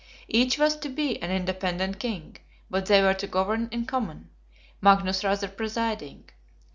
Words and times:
Each 0.27 0.57
was 0.57 0.75
to 0.77 0.89
be 0.89 1.21
an 1.21 1.29
independent 1.29 1.99
king, 1.99 2.37
but 2.71 2.87
they 2.87 3.03
were 3.03 3.13
to 3.13 3.27
govern 3.27 3.69
in 3.71 3.85
common; 3.85 4.31
Magnus 4.81 5.23
rather 5.23 5.47
presiding. 5.47 6.27